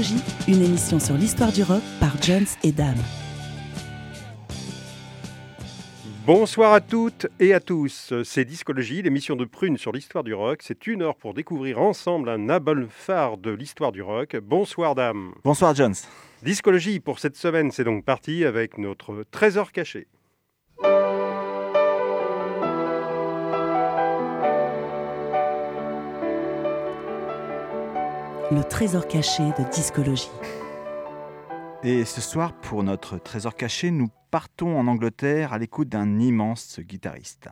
Discologie, 0.00 0.24
une 0.48 0.62
émission 0.62 0.98
sur 0.98 1.14
l'histoire 1.14 1.52
du 1.52 1.62
rock 1.62 1.82
par 2.00 2.16
Jones 2.22 2.46
et 2.62 2.72
Dame. 2.72 2.96
Bonsoir 6.24 6.72
à 6.72 6.80
toutes 6.80 7.26
et 7.38 7.52
à 7.52 7.60
tous. 7.60 8.14
C'est 8.24 8.46
Discologie, 8.46 9.02
l'émission 9.02 9.36
de 9.36 9.44
Prune 9.44 9.76
sur 9.76 9.92
l'histoire 9.92 10.24
du 10.24 10.32
rock. 10.32 10.60
C'est 10.62 10.86
une 10.86 11.02
heure 11.02 11.16
pour 11.16 11.34
découvrir 11.34 11.82
ensemble 11.82 12.30
un 12.30 12.48
album 12.48 12.88
phare 12.88 13.36
de 13.36 13.50
l'histoire 13.50 13.92
du 13.92 14.00
rock. 14.00 14.36
Bonsoir, 14.42 14.94
Dame. 14.94 15.32
Bonsoir, 15.44 15.74
Jones. 15.74 15.96
Discologie 16.42 16.98
pour 16.98 17.18
cette 17.18 17.36
semaine, 17.36 17.70
c'est 17.70 17.84
donc 17.84 18.02
parti 18.02 18.46
avec 18.46 18.78
notre 18.78 19.26
trésor 19.30 19.70
caché. 19.70 20.06
Le 28.52 28.64
trésor 28.64 29.06
caché 29.06 29.44
de 29.44 29.70
discologie. 29.70 30.28
Et 31.84 32.04
ce 32.04 32.20
soir, 32.20 32.52
pour 32.52 32.82
notre 32.82 33.16
trésor 33.16 33.54
caché, 33.54 33.92
nous 33.92 34.08
partons 34.32 34.76
en 34.76 34.88
Angleterre 34.88 35.52
à 35.52 35.58
l'écoute 35.58 35.88
d'un 35.88 36.18
immense 36.18 36.80
guitariste. 36.80 37.48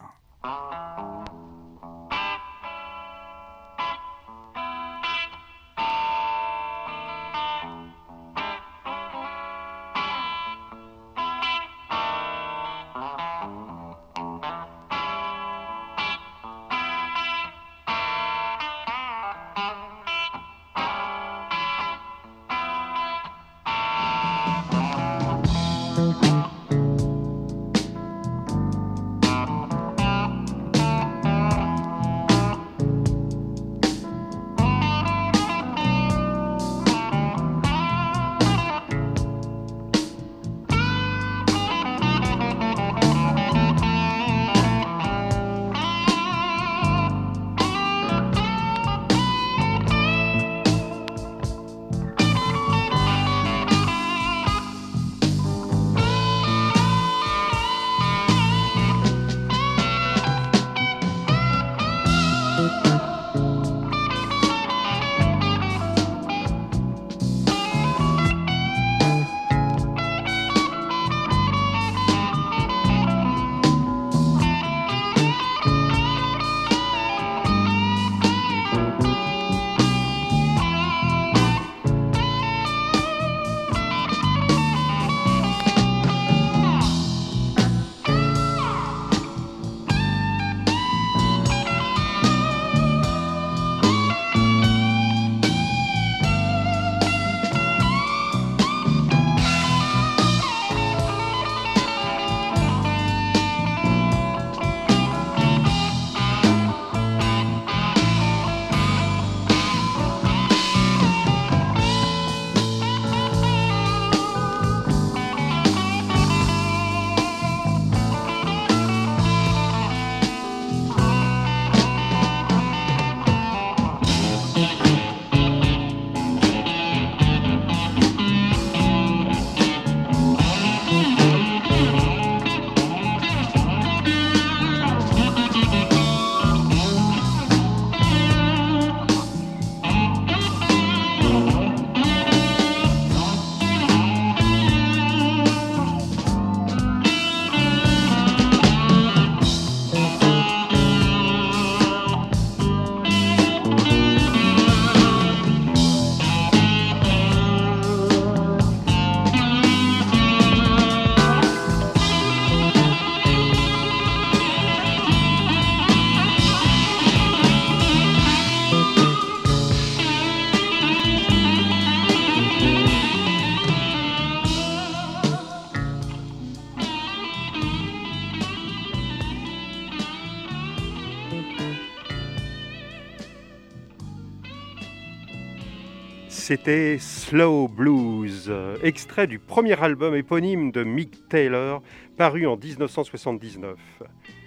C'était 186.49 186.97
Slow 186.99 187.69
Blues, 187.69 188.51
extrait 188.83 189.27
du 189.27 189.39
premier 189.39 189.79
album 189.83 190.15
éponyme 190.15 190.73
de 190.73 190.83
Mick 190.83 191.29
Taylor, 191.29 191.83
paru 192.17 192.47
en 192.47 192.57
1979. 192.57 193.77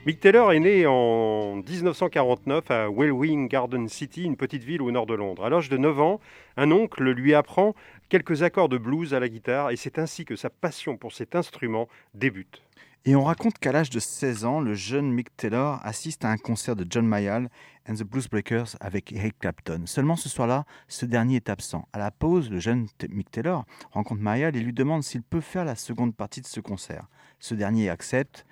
Mick 0.08 0.20
Taylor 0.20 0.52
est 0.52 0.60
né 0.60 0.88
en 0.88 1.58
1949 1.58 2.72
à 2.72 2.90
Wellwing 2.90 3.48
Garden 3.48 3.88
City, 3.88 4.24
une 4.24 4.36
petite 4.36 4.64
ville 4.64 4.82
au 4.82 4.90
nord 4.90 5.06
de 5.06 5.14
Londres. 5.14 5.46
À 5.46 5.52
l'âge 5.52 5.70
de 5.70 5.78
9 5.78 6.02
ans, 6.02 6.20
un 6.58 6.72
oncle 6.72 7.04
lui 7.04 7.36
apprend 7.36 7.76
quelques 8.10 8.42
accords 8.42 8.68
de 8.68 8.80
blues 8.80 9.14
à 9.14 9.20
la 9.20 9.30
guitare 9.30 9.70
et 9.70 9.76
c'est 9.76 10.00
ainsi 10.00 10.26
que 10.26 10.36
sa 10.36 10.50
passion 10.50 10.98
pour 10.98 11.14
cet 11.14 11.36
instrument 11.36 11.88
débute. 12.16 12.64
Et 13.06 13.16
on 13.16 13.24
raconte 13.24 13.58
qu'à 13.58 13.72
l'âge 13.72 13.92
de 13.92 14.00
16 14.00 14.46
ans, 14.46 14.60
le 14.60 14.74
jeune 14.74 15.12
Mick 15.12 15.36
Taylor 15.36 15.80
assiste 15.84 16.26
à 16.26 16.30
un 16.30 16.38
concert 16.38 16.76
de 16.76 16.86
John 16.88 17.06
Mayall 17.06 17.50
and 17.88 17.96
the 17.96 18.04
Blues 18.04 18.28
Breakers 18.28 18.76
avec 18.80 19.12
Eric 19.12 19.40
Clapton. 19.40 19.84
Seulement 19.86 20.16
ce 20.16 20.30
soir-là, 20.30 20.66
ce 20.88 21.06
dernier 21.06 21.38
est 21.38 21.50
absent. 21.50 21.88
À 21.94 22.00
la 22.00 22.12
pause, 22.12 22.50
le 22.50 22.60
jeune 22.60 22.88
Mick 23.10 23.32
Taylor 23.32 23.66
rencontre 23.92 24.22
Mayall 24.22 24.56
et 24.56 24.62
lui 24.62 24.74
demande 24.74 25.04
s'il 25.04 25.24
peut 25.24 25.42
faire 25.42 25.66
la 25.66 25.76
seconde 25.76 26.16
partie 26.16 26.42
de 26.42 26.48
ce 26.48 26.60
concert. 26.60 27.08
Ce 27.40 27.54
dernier 27.54 27.90
accepte 27.90 28.46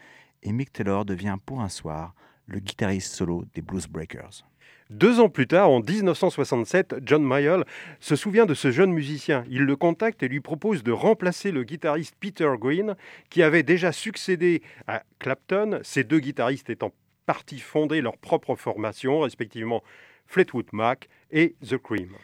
et 0.43 0.51
Mick 0.51 0.71
Taylor 0.71 1.05
devient 1.05 1.37
pour 1.45 1.61
un 1.61 1.69
soir 1.69 2.13
le 2.47 2.59
guitariste 2.59 3.13
solo 3.13 3.45
des 3.53 3.61
Blues 3.61 3.87
Breakers. 3.87 4.43
Deux 4.89 5.19
ans 5.19 5.29
plus 5.29 5.45
tard, 5.45 5.69
en 5.69 5.81
1967, 5.81 6.95
John 7.03 7.23
Mayall 7.23 7.63
se 7.99 8.15
souvient 8.15 8.47
de 8.47 8.55
ce 8.55 8.71
jeune 8.71 8.91
musicien. 8.91 9.43
Il 9.47 9.61
le 9.61 9.75
contacte 9.75 10.23
et 10.23 10.27
lui 10.27 10.39
propose 10.39 10.81
de 10.81 10.91
remplacer 10.91 11.51
le 11.51 11.63
guitariste 11.63 12.15
Peter 12.19 12.49
Green, 12.59 12.95
qui 13.29 13.43
avait 13.43 13.61
déjà 13.61 13.91
succédé 13.91 14.63
à 14.87 15.03
Clapton, 15.19 15.79
ces 15.83 16.03
deux 16.03 16.19
guitaristes 16.19 16.71
étant 16.71 16.91
partis 17.29 17.59
fonder 17.59 18.01
leur 18.01 18.17
propre 18.17 18.55
formation, 18.55 19.19
respectivement 19.19 19.83
Fleetwood 20.25 20.65
Mac 20.71 21.09
et 21.29 21.55
The 21.63 21.77
Cream. 21.77 22.15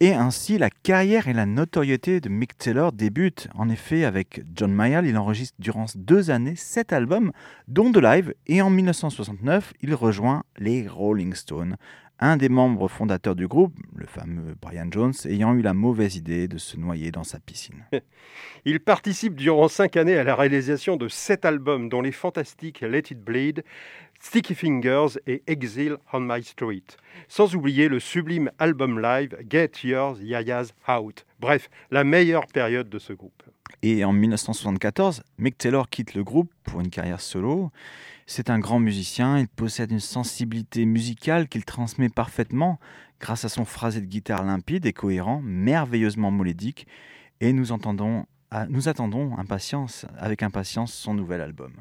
Et 0.00 0.12
ainsi, 0.12 0.58
la 0.58 0.68
carrière 0.68 1.28
et 1.28 1.32
la 1.32 1.46
notoriété 1.46 2.20
de 2.20 2.28
Mick 2.28 2.58
Taylor 2.58 2.92
débutent. 2.92 3.48
En 3.54 3.70
effet, 3.70 4.04
avec 4.04 4.42
John 4.54 4.70
Mayall, 4.70 5.06
il 5.06 5.16
enregistre 5.16 5.56
durant 5.58 5.86
deux 5.94 6.30
années 6.30 6.56
sept 6.56 6.92
albums, 6.92 7.32
dont 7.68 7.88
de 7.88 8.00
live, 8.00 8.34
et 8.46 8.60
en 8.60 8.68
1969, 8.68 9.72
il 9.80 9.94
rejoint 9.94 10.42
les 10.58 10.86
Rolling 10.86 11.32
Stones. 11.32 11.78
Un 12.22 12.36
des 12.36 12.50
membres 12.50 12.86
fondateurs 12.88 13.34
du 13.34 13.48
groupe, 13.48 13.72
le 13.96 14.04
fameux 14.04 14.54
Brian 14.60 14.88
Jones, 14.90 15.14
ayant 15.24 15.54
eu 15.54 15.62
la 15.62 15.72
mauvaise 15.72 16.16
idée 16.16 16.48
de 16.48 16.58
se 16.58 16.76
noyer 16.76 17.10
dans 17.10 17.24
sa 17.24 17.40
piscine. 17.40 17.86
Il 18.66 18.80
participe 18.80 19.34
durant 19.36 19.68
cinq 19.68 19.96
années 19.96 20.18
à 20.18 20.24
la 20.24 20.34
réalisation 20.34 20.98
de 20.98 21.08
sept 21.08 21.46
albums, 21.46 21.88
dont 21.88 22.02
les 22.02 22.12
fantastiques 22.12 22.82
Let 22.82 23.04
It 23.10 23.24
Bleed, 23.24 23.64
Sticky 24.20 24.54
Fingers 24.54 25.18
et 25.26 25.42
Exile 25.46 25.96
on 26.12 26.20
My 26.20 26.42
Street. 26.42 26.84
Sans 27.26 27.54
oublier 27.54 27.88
le 27.88 27.98
sublime 27.98 28.50
album 28.58 29.00
live 29.00 29.34
Get 29.48 29.70
Yours 29.82 30.20
Yaya's 30.20 30.74
Out. 30.90 31.24
Bref, 31.40 31.70
la 31.90 32.04
meilleure 32.04 32.46
période 32.48 32.90
de 32.90 32.98
ce 32.98 33.14
groupe. 33.14 33.42
Et 33.80 34.04
en 34.04 34.12
1974, 34.12 35.22
Mick 35.38 35.56
Taylor 35.56 35.88
quitte 35.88 36.12
le 36.12 36.22
groupe 36.22 36.52
pour 36.64 36.80
une 36.82 36.90
carrière 36.90 37.22
solo. 37.22 37.70
C'est 38.32 38.48
un 38.48 38.60
grand 38.60 38.78
musicien, 38.78 39.40
il 39.40 39.48
possède 39.48 39.90
une 39.90 39.98
sensibilité 39.98 40.84
musicale 40.84 41.48
qu'il 41.48 41.64
transmet 41.64 42.08
parfaitement 42.08 42.78
grâce 43.18 43.44
à 43.44 43.48
son 43.48 43.64
phrasé 43.64 44.00
de 44.00 44.06
guitare 44.06 44.44
limpide 44.44 44.86
et 44.86 44.92
cohérent, 44.92 45.40
merveilleusement 45.42 46.30
molédique, 46.30 46.86
et 47.40 47.52
nous, 47.52 47.72
entendons, 47.72 48.26
nous 48.68 48.88
attendons 48.88 49.34
avec 50.16 50.44
impatience 50.44 50.92
son 50.92 51.14
nouvel 51.14 51.40
album. 51.40 51.72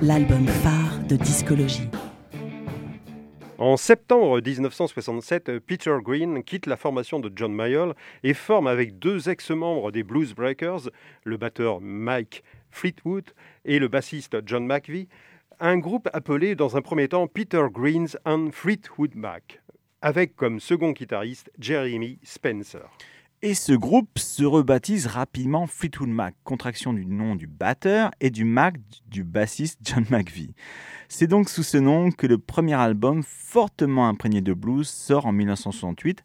l'album 0.00 0.46
phare 0.46 1.00
de 1.08 1.16
discologie. 1.16 1.88
En 3.60 3.76
septembre 3.76 4.40
1967, 4.40 5.58
Peter 5.58 5.96
Green 6.00 6.44
quitte 6.44 6.66
la 6.66 6.76
formation 6.76 7.18
de 7.18 7.28
John 7.34 7.52
Mayall 7.52 7.92
et 8.22 8.32
forme 8.32 8.68
avec 8.68 9.00
deux 9.00 9.28
ex-membres 9.28 9.90
des 9.90 10.04
Blues 10.04 10.32
Breakers, 10.32 10.88
le 11.24 11.36
batteur 11.38 11.80
Mike 11.80 12.44
Fleetwood 12.70 13.24
et 13.64 13.80
le 13.80 13.88
bassiste 13.88 14.36
John 14.46 14.64
McVie, 14.64 15.08
un 15.58 15.76
groupe 15.78 16.08
appelé 16.12 16.54
dans 16.54 16.76
un 16.76 16.82
premier 16.82 17.08
temps 17.08 17.26
Peter 17.26 17.64
Green's 17.68 18.16
and 18.24 18.50
Fleetwood 18.52 19.16
Mac, 19.16 19.60
avec 20.02 20.36
comme 20.36 20.60
second 20.60 20.92
guitariste 20.92 21.50
Jeremy 21.58 22.20
Spencer. 22.22 22.88
Et 23.40 23.54
ce 23.54 23.72
groupe 23.72 24.18
se 24.18 24.42
rebaptise 24.42 25.06
rapidement 25.06 25.68
Fleetwood 25.68 26.08
Mac, 26.08 26.34
contraction 26.42 26.92
du 26.92 27.06
nom 27.06 27.36
du 27.36 27.46
batteur 27.46 28.10
et 28.20 28.30
du 28.30 28.44
Mac 28.44 28.74
du 29.06 29.22
bassiste 29.22 29.78
John 29.80 30.04
McVie. 30.10 30.54
C'est 31.08 31.28
donc 31.28 31.48
sous 31.48 31.62
ce 31.62 31.76
nom 31.76 32.10
que 32.10 32.26
le 32.26 32.38
premier 32.38 32.74
album, 32.74 33.22
fortement 33.22 34.08
imprégné 34.08 34.40
de 34.40 34.52
blues, 34.52 34.88
sort 34.88 35.26
en 35.26 35.32
1968, 35.32 36.24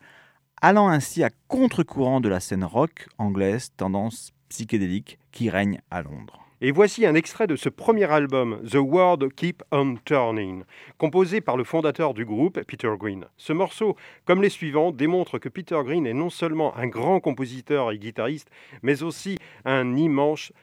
allant 0.60 0.88
ainsi 0.88 1.24
à 1.24 1.30
contre-courant 1.48 2.20
de 2.20 2.30
la 2.30 2.40
scène 2.40 2.64
rock 2.64 3.08
anglaise, 3.20 3.72
tendance 3.78 4.34
psychédélique 4.50 5.20
qui 5.32 5.52
règne 5.52 5.82
à 5.92 6.02
Londres. 6.02 6.43
Et 6.66 6.72
voici 6.72 7.06
un 7.06 7.14
extrait 7.14 7.46
de 7.46 7.58
ce 7.58 7.68
premier 7.68 8.10
album, 8.10 8.62
The 8.66 8.76
World 8.76 9.34
Keep 9.36 9.64
on 9.74 9.98
Turning, 10.06 10.64
composé 10.98 11.42
par 11.42 11.58
le 11.58 11.66
fondateur 11.66 12.14
du 12.14 12.24
groupe, 12.24 12.62
Peter 12.62 12.90
Green. 12.98 13.26
Ce 13.36 13.52
morceau, 13.52 13.98
comme 14.24 14.42
les 14.42 14.48
suivants, 14.48 14.92
démontre 14.94 15.40
que 15.40 15.50
Peter 15.50 15.78
Green 15.84 16.08
est 16.08 16.14
non 16.14 16.30
seulement 16.30 16.74
un 16.78 16.88
grand 16.88 17.20
compositeur 17.20 17.92
et 17.92 17.98
guitariste, 17.98 18.50
mais 18.82 19.04
aussi 19.04 19.38
un 19.66 19.98
immense 19.98 20.54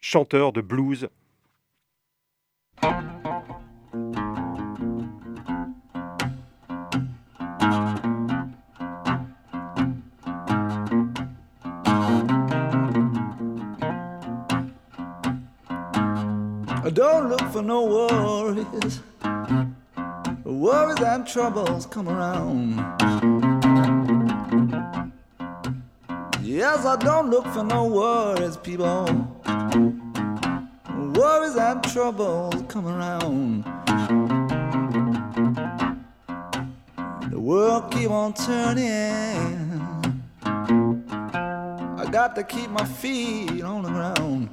chanteur 0.00 0.52
de 0.52 0.60
blues. 0.60 1.08
Don't 16.94 17.28
look 17.28 17.42
for 17.52 17.62
no 17.62 17.84
worries. 17.84 19.00
Worries 20.44 21.00
and 21.00 21.26
troubles 21.26 21.84
come 21.84 22.08
around. 22.08 22.76
Yes, 26.42 26.86
I 26.86 26.96
don't 26.96 27.28
look 27.28 27.46
for 27.48 27.62
no 27.62 27.84
worries, 27.84 28.56
people. 28.56 29.04
Worries 31.14 31.56
and 31.56 31.84
troubles 31.84 32.64
come 32.68 32.86
around. 32.86 33.64
The 37.30 37.38
world 37.38 37.92
keep 37.92 38.10
on 38.10 38.32
turning. 38.32 39.68
I 40.42 42.10
got 42.10 42.34
to 42.36 42.44
keep 42.44 42.70
my 42.70 42.84
feet 42.86 43.62
on 43.62 43.82
the 43.82 43.90
ground. 43.90 44.48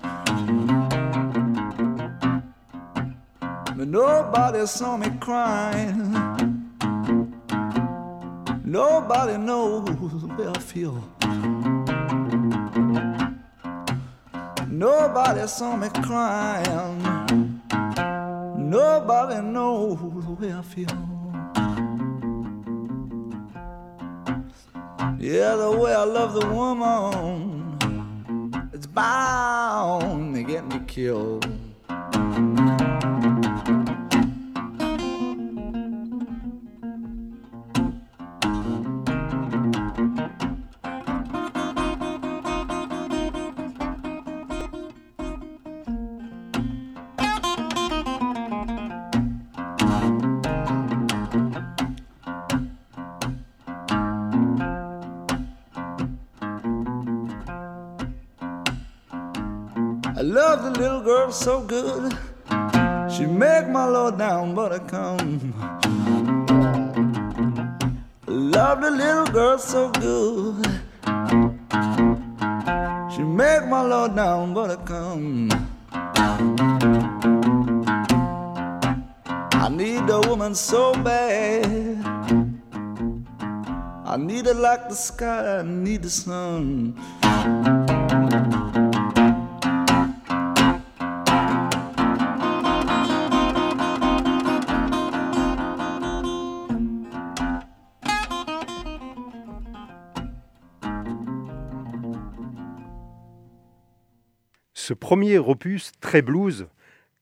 Nobody 3.95 4.65
saw 4.68 4.97
me 4.97 5.09
crying. 5.21 6.12
Nobody 8.65 9.38
knows 9.38 9.88
where 10.36 10.50
I 10.50 10.59
feel. 10.59 10.97
Nobody 14.68 15.47
saw 15.47 15.77
me 15.77 15.88
crying. 16.03 17.62
Nobody 18.57 19.42
knows 19.42 19.98
where 20.39 20.57
I 20.57 20.62
feel. 20.74 21.00
Yeah, 25.18 25.56
the 25.56 25.71
way 25.81 25.94
I 25.94 26.03
love 26.03 26.33
the 26.33 26.48
woman, 26.48 27.77
it's 28.74 28.88
bound 28.88 30.36
to 30.36 30.44
get 30.44 30.68
me 30.68 30.80
killed. 30.86 31.48
So 61.32 61.62
good. 61.62 62.17
She 63.12 63.25
make 63.25 63.67
my 63.70 63.86
low 63.86 64.12
down 64.12 64.53
but 64.53 64.72
I 64.74 64.79
come. 64.79 65.53
Love 68.27 68.82
the 68.82 68.91
little 68.91 69.25
girl 69.27 69.58
so 69.58 69.89
good. 69.91 70.65
She 73.13 73.24
make 73.24 73.67
my 73.67 73.82
low 73.82 74.08
down 74.08 74.53
but 74.53 74.72
I 74.72 74.75
come. 74.84 75.50
I 79.53 79.70
need 79.70 80.10
a 80.10 80.20
woman 80.27 80.53
so 80.53 80.94
bad. 80.94 81.65
I 84.05 84.17
need 84.17 84.48
it 84.48 84.55
like 84.55 84.89
the 84.89 84.96
sky, 84.96 85.60
I 85.60 85.63
need 85.63 86.03
the 86.03 86.10
sun. 86.10 87.94
Premier 105.05 105.38
opus, 105.38 105.91
très 106.01 106.24
blues, 106.24 106.65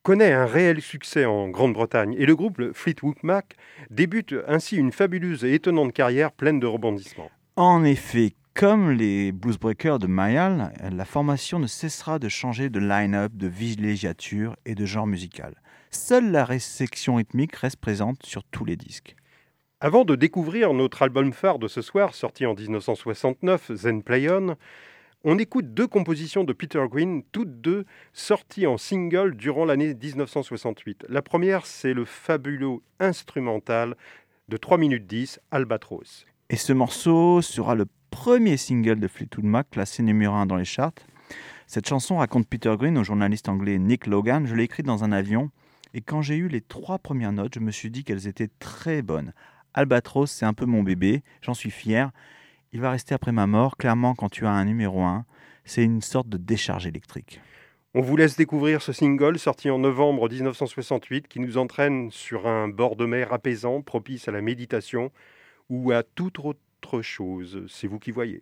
connaît 0.04 0.32
un 0.32 0.46
réel 0.46 0.80
succès 0.80 1.26
en 1.26 1.50
Grande-Bretagne 1.50 2.16
et 2.18 2.26
le 2.26 2.34
groupe 2.34 2.72
Fleetwood 2.72 3.18
Mac 3.24 3.58
débute 3.90 4.34
ainsi 4.48 4.78
une 4.78 4.94
fabuleuse 4.94 5.44
et 5.44 5.54
étonnante 5.56 5.92
carrière 5.92 6.32
pleine 6.32 6.62
de 6.62 6.66
rebondissements. 6.66 7.30
En 7.58 7.84
effet, 7.84 8.36
Comme 8.54 8.92
les 8.92 9.34
Blues 9.34 9.60
Breakers 9.60 10.00
de 10.00 10.08
Mayall, 10.08 10.72
la 10.94 11.04
formation 11.04 11.60
ne 11.60 11.68
cessera 11.68 12.20
de 12.20 12.30
changer 12.30 12.70
de 12.70 12.80
line-up, 12.80 13.34
de 13.36 13.48
villégiature 13.48 14.56
et 14.66 14.76
de 14.76 14.86
genre 14.86 15.08
musical. 15.08 15.54
Seule 15.92 16.32
la 16.32 16.48
section 16.60 17.16
rythmique 17.16 17.58
reste 17.58 17.82
présente 17.82 18.26
sur 18.26 18.46
tous 18.46 18.64
les 18.64 18.78
disques. 18.78 19.18
Avant 19.82 20.06
de 20.06 20.16
découvrir 20.16 20.74
notre 20.74 21.02
album 21.02 21.34
phare 21.34 21.60
de 21.60 21.68
ce 21.68 21.82
soir, 21.82 22.16
sorti 22.16 22.46
en 22.46 22.54
1969, 22.54 23.74
Zen 23.74 24.04
Play 24.04 24.30
On, 24.32 24.56
on 25.24 25.38
écoute 25.38 25.74
deux 25.74 25.88
compositions 25.88 26.44
de 26.44 26.54
Peter 26.54 26.84
Green, 26.90 27.24
toutes 27.32 27.62
deux 27.62 27.86
sorties 28.12 28.68
en 28.68 28.78
single 28.78 29.36
durant 29.36 29.66
l'année 29.66 29.94
1968. 29.94 31.06
La 31.08 31.22
première, 31.22 31.66
c'est 31.66 31.94
le 31.94 32.06
fabuleux 32.06 32.80
instrumental 33.00 33.96
de 34.50 34.58
3 34.58 34.78
minutes 34.78 35.08
10, 35.08 35.40
Albatros. 35.52 36.26
Et 36.50 36.58
ce 36.58 36.74
morceau 36.74 37.42
sera 37.42 37.76
le 37.76 37.86
premier 38.12 38.58
single 38.58 39.00
de 39.00 39.08
Fleetwood 39.08 39.46
Mac, 39.46 39.70
classé 39.72 40.04
numéro 40.04 40.36
1 40.36 40.46
dans 40.46 40.58
les 40.58 40.66
charts. 40.66 40.94
Cette 41.68 41.88
chanson 41.88 42.18
raconte 42.18 42.48
Peter 42.48 42.76
Green 42.78 42.98
au 42.98 43.04
journaliste 43.04 43.48
anglais 43.48 43.80
Nick 43.80 44.08
Logan. 44.08 44.46
Je 44.46 44.54
l'ai 44.56 44.64
écrite 44.64 44.86
dans 44.86 45.06
un 45.06 45.12
avion 45.14 45.50
et 45.94 46.02
quand 46.02 46.22
j'ai 46.22 46.36
eu 46.36 46.50
les 46.50 46.62
trois 46.62 47.00
premières 47.00 47.32
notes, 47.32 47.54
je 47.56 47.60
me 47.60 47.72
suis 47.72 47.90
dit 47.90 48.04
qu'elles 48.04 48.28
étaient 48.28 48.50
très 48.60 49.02
bonnes. 49.02 49.34
Albatros, 49.74 50.30
c'est 50.30 50.46
un 50.46 50.54
peu 50.54 50.66
mon 50.66 50.84
bébé, 50.84 51.24
j'en 51.42 51.54
suis 51.54 51.72
fier. 51.72 52.12
Il 52.74 52.82
va 52.82 52.90
rester 52.90 53.14
après 53.14 53.32
ma 53.32 53.46
mort. 53.46 53.78
Clairement, 53.78 54.16
quand 54.16 54.30
tu 54.30 54.48
as 54.48 54.52
un 54.52 54.66
numéro 54.66 55.04
1, 55.04 55.26
c'est 55.64 55.84
une 55.84 56.02
sorte 56.02 56.28
de 56.28 56.38
décharge 56.38 56.88
électrique. 56.88 57.40
On 57.94 58.02
vous 58.02 58.18
laisse 58.18 58.36
découvrir 58.36 58.82
ce 58.82 58.92
single 58.92 59.38
sorti 59.38 59.70
en 59.70 59.78
novembre 59.78 60.28
1968 60.28 61.28
qui 61.28 61.40
nous 61.40 61.60
entraîne 61.60 62.10
sur 62.10 62.48
un 62.48 62.68
bord 62.68 62.96
de 62.96 63.06
mer 63.06 63.32
apaisant, 63.32 63.84
propice 63.84 64.28
à 64.28 64.32
la 64.32 64.42
méditation 64.42 65.12
ou 65.70 65.92
à 65.92 66.02
toute 66.02 66.40
autre 66.40 67.04
chose. 67.04 67.64
C'est 67.70 67.86
vous 67.86 68.00
qui 68.00 68.10
voyez. 68.10 68.42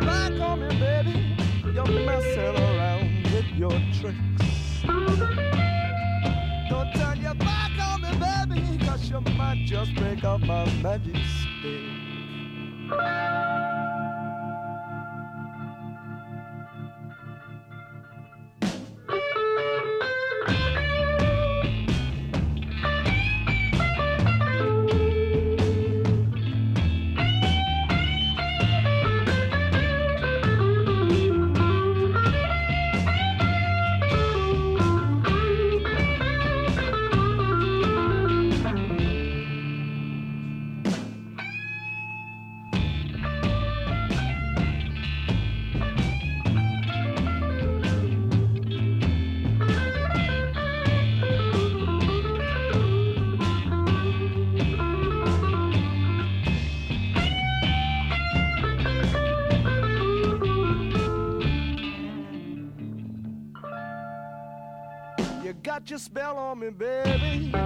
Back 0.00 0.32
on 0.40 0.60
me, 0.60 0.68
baby. 0.78 1.36
You're 1.72 1.86
messing 2.06 2.56
around 2.56 3.24
with 3.32 3.46
your 3.56 3.70
tricks. 4.00 4.82
Don't 6.68 6.92
turn 6.94 7.20
your 7.20 7.34
back 7.34 7.72
on 7.80 8.02
me, 8.02 8.10
baby, 8.18 8.84
cause 8.84 9.10
you 9.10 9.20
might 9.36 9.64
just 9.66 9.94
break 9.96 10.24
up 10.24 10.40
my 10.40 10.64
magic 10.82 11.16
stick. 11.16 11.84
Baby. 66.70 67.57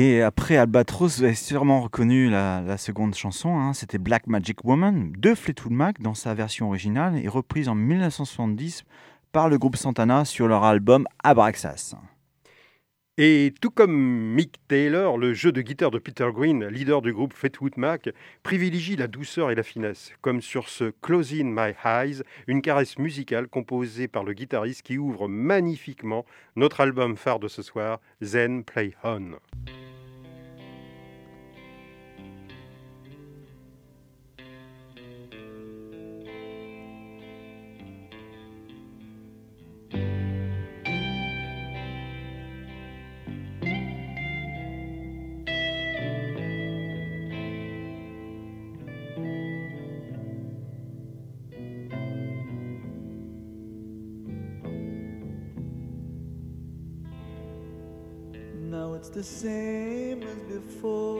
Et 0.00 0.22
après 0.22 0.56
Albatros, 0.56 1.18
vous 1.18 1.24
avez 1.24 1.34
sûrement 1.34 1.80
reconnu 1.80 2.30
la, 2.30 2.76
seconde 2.78 3.16
chanson, 3.16 3.58
hein, 3.58 3.72
c'était 3.72 3.98
Black 3.98 4.28
Magic 4.28 4.64
Woman 4.64 5.10
de 5.18 5.34
Fleetwood 5.34 5.72
Mac 5.72 6.00
dans 6.00 6.14
sa 6.14 6.34
version 6.34 6.68
originale 6.68 7.16
et 7.16 7.26
reprise 7.26 7.68
en 7.68 7.74
1970 7.74 8.84
par 9.32 9.48
le 9.48 9.58
groupe 9.58 9.74
Santana 9.74 10.24
sur 10.24 10.46
leur 10.46 10.62
album 10.62 11.08
Abraxas. 11.24 11.96
Et 13.20 13.52
tout 13.60 13.70
comme 13.70 13.96
Mick 14.36 14.60
Taylor, 14.68 15.18
le 15.18 15.34
jeu 15.34 15.50
de 15.50 15.60
guitare 15.60 15.90
de 15.90 15.98
Peter 15.98 16.28
Green, 16.32 16.64
leader 16.68 17.02
du 17.02 17.12
groupe 17.12 17.32
Fleetwood 17.32 17.76
Mac, 17.76 18.08
privilégie 18.44 18.94
la 18.94 19.08
douceur 19.08 19.50
et 19.50 19.56
la 19.56 19.64
finesse, 19.64 20.12
comme 20.20 20.40
sur 20.40 20.68
ce 20.68 20.92
Closing 21.02 21.52
My 21.52 21.72
Eyes, 21.84 22.22
une 22.46 22.62
caresse 22.62 22.96
musicale 22.96 23.48
composée 23.48 24.06
par 24.06 24.22
le 24.22 24.34
guitariste 24.34 24.82
qui 24.82 24.98
ouvre 24.98 25.26
magnifiquement 25.26 26.24
notre 26.54 26.80
album 26.80 27.16
phare 27.16 27.40
de 27.40 27.48
ce 27.48 27.60
soir, 27.60 27.98
Zen 28.22 28.62
Play 28.62 28.92
On. 29.02 29.32
The 59.18 59.24
same 59.24 60.22
as 60.22 60.38
before. 60.42 61.18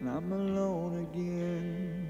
And 0.00 0.08
I'm 0.10 0.32
alone 0.32 1.06
again. 1.06 2.02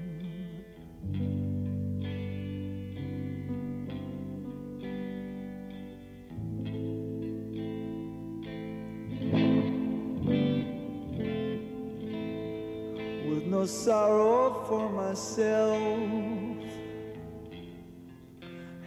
With 13.29 13.45
no 13.45 13.67
sorrow 13.67 14.65
for 14.67 14.89
myself. 14.89 15.77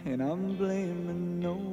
And 0.03 0.21
I'm 0.21 0.57
blaming 0.57 1.39
no 1.39 1.70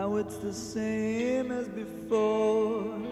Now 0.00 0.14
it's 0.14 0.36
the 0.36 0.52
same 0.52 1.50
as 1.50 1.66
before. 1.66 3.02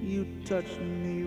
You 0.00 0.26
touch 0.46 0.78
me 0.80 1.21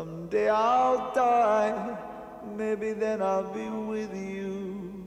Someday 0.00 0.48
I'll 0.48 1.12
die, 1.12 1.98
maybe 2.56 2.94
then 2.94 3.20
I'll 3.20 3.52
be 3.52 3.68
with 3.68 4.16
you. 4.16 4.99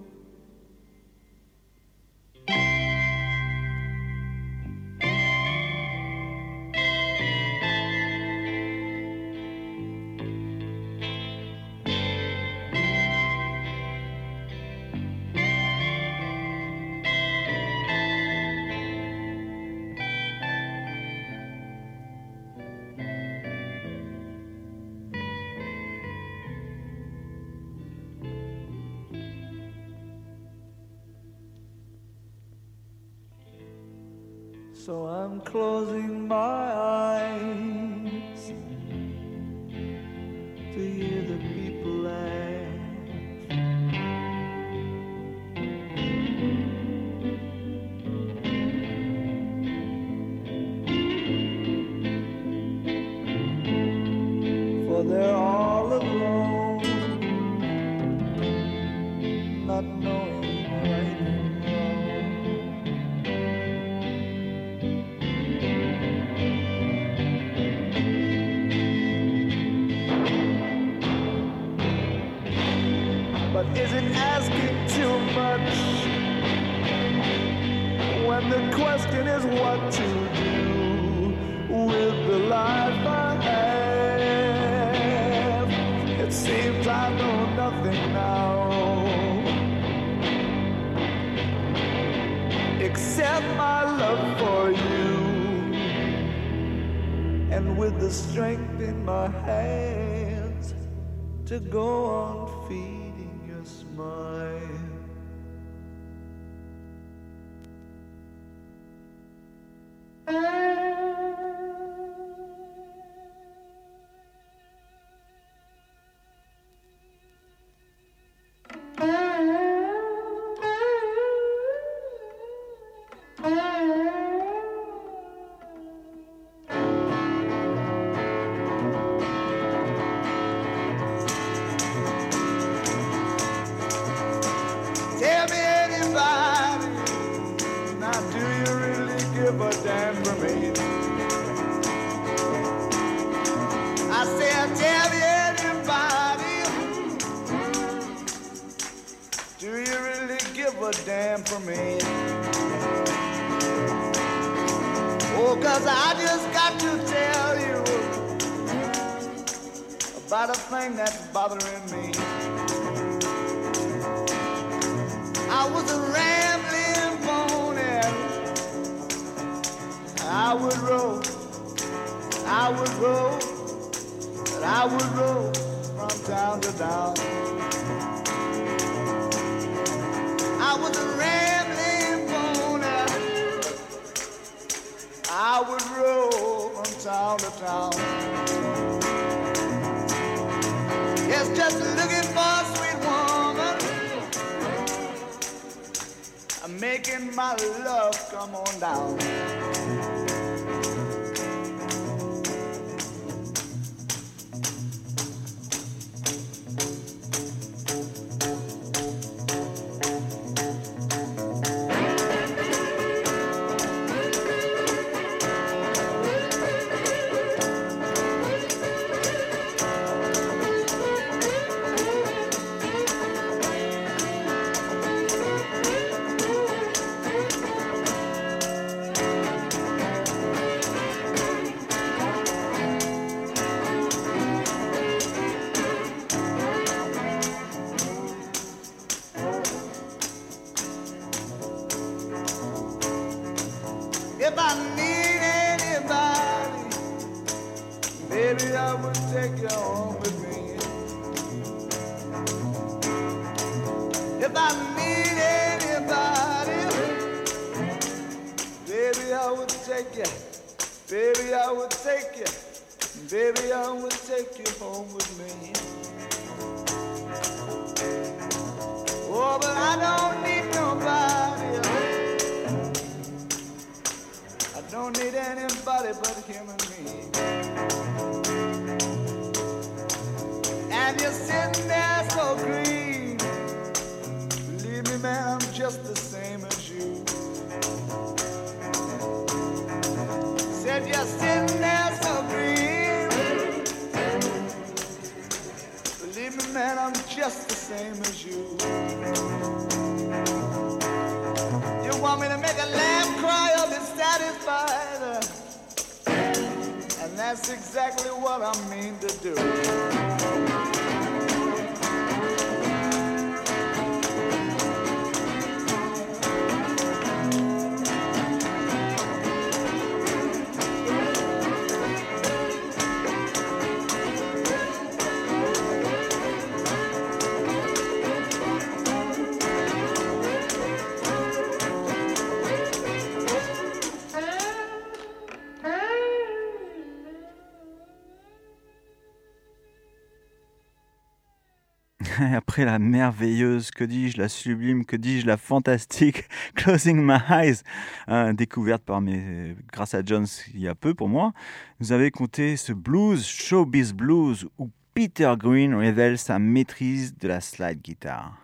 Après 342.53 342.85
la 342.85 342.99
merveilleuse, 342.99 343.89
que 343.89 344.03
dis-je, 344.03 344.37
la 344.37 344.47
sublime, 344.47 345.05
que 345.05 345.15
dis-je, 345.15 345.47
la 345.47 345.57
fantastique 345.57 346.43
Closing 346.75 347.19
My 347.19 347.39
Eyes, 347.49 347.81
hein, 348.27 348.53
découverte 348.53 349.03
par 349.03 349.21
mes, 349.21 349.75
grâce 349.91 350.13
à 350.13 350.21
Jones 350.23 350.45
il 350.73 350.81
y 350.81 350.87
a 350.87 350.93
peu 350.93 351.15
pour 351.15 351.29
moi, 351.29 351.53
vous 351.99 352.11
avez 352.11 352.29
compté 352.29 352.77
ce 352.77 352.93
blues, 352.93 353.43
Showbiz 353.45 354.13
Blues, 354.13 354.67
où 354.77 354.89
Peter 355.15 355.51
Green 355.57 355.95
révèle 355.95 356.37
sa 356.37 356.59
maîtrise 356.59 357.35
de 357.37 357.47
la 357.47 357.59
slide 357.59 358.01
guitar. 358.01 358.57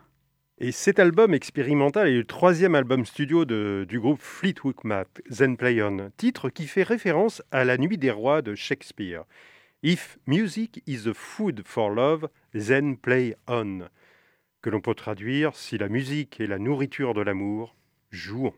Et 0.60 0.71
cet 0.71 0.99
album 0.99 1.34
expérimental 1.34 2.08
est 2.10 2.17
le 2.17 2.25
troisième 2.25 2.75
album 2.75 3.06
studio 3.06 3.45
du 3.45 3.99
groupe 3.99 4.21
Fleetwood 4.21 4.75
Mac, 4.84 5.08
Then 5.36 5.58
Play 5.58 5.82
On, 5.82 6.12
titre 6.15 6.49
qui 6.49 6.67
fait 6.67 6.84
référence 6.84 7.41
à 7.52 7.63
La 7.65 7.78
Nuit 7.78 7.97
des 7.97 8.12
Rois 8.12 8.41
de 8.41 8.56
Shakespeare. 8.56 9.23
If 9.82 10.19
music 10.28 10.84
is 10.86 11.04
the 11.06 11.13
food 11.13 11.62
for 11.65 11.89
love, 11.89 12.28
then 12.54 12.98
play 12.98 13.36
on. 13.48 13.88
Que 14.62 14.70
l'on 14.70 14.82
peut 14.82 14.94
traduire 14.94 15.56
si 15.56 15.78
la 15.78 15.90
musique 15.90 16.40
est 16.40 16.48
la 16.48 16.60
nourriture 16.60 17.14
de 17.14 17.22
l'amour, 17.22 17.76
jouons. 18.12 18.54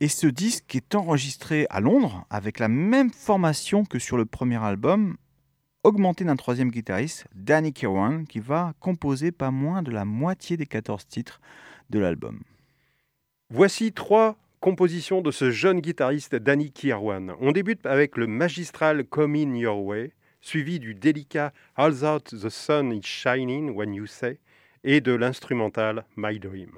Et 0.00 0.08
ce 0.08 0.26
disque 0.26 0.74
est 0.74 0.94
enregistré 0.94 1.66
à 1.70 1.80
Londres 1.80 2.26
avec 2.30 2.58
la 2.58 2.68
même 2.68 3.10
formation 3.10 3.84
que 3.84 3.98
sur 3.98 4.16
le 4.16 4.26
premier 4.26 4.62
album, 4.62 5.16
augmenté 5.84 6.24
d'un 6.24 6.36
troisième 6.36 6.70
guitariste, 6.70 7.26
Danny 7.34 7.72
Kirwan, 7.72 8.26
qui 8.26 8.40
va 8.40 8.74
composer 8.80 9.32
pas 9.32 9.50
moins 9.50 9.82
de 9.82 9.90
la 9.90 10.04
moitié 10.04 10.56
des 10.56 10.66
14 10.66 11.06
titres 11.06 11.40
de 11.90 11.98
l'album. 11.98 12.40
Voici 13.50 13.92
trois 13.92 14.36
compositions 14.60 15.20
de 15.20 15.30
ce 15.30 15.50
jeune 15.50 15.80
guitariste 15.80 16.34
Danny 16.34 16.72
Kirwan. 16.72 17.34
On 17.40 17.52
débute 17.52 17.84
avec 17.84 18.16
le 18.16 18.26
magistral 18.26 19.04
Come 19.04 19.36
In 19.36 19.54
Your 19.54 19.84
Way, 19.84 20.12
suivi 20.44 20.78
du 20.78 20.94
délicat 20.94 21.52
All 21.74 22.04
Out 22.04 22.34
the 22.38 22.50
Sun 22.50 22.92
is 22.92 23.02
Shining 23.02 23.70
When 23.70 23.94
You 23.94 24.06
Say 24.06 24.38
et 24.84 25.00
de 25.00 25.12
l'instrumental 25.12 26.04
My 26.16 26.38
Dream. 26.38 26.72